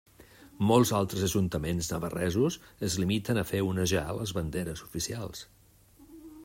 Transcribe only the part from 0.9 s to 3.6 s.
altres ajuntaments navarresos es limiten a